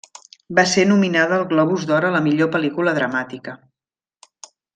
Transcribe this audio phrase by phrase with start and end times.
[0.59, 3.55] Va ser nominada al Globus d'Or a la millor pel·lícula dramàtica.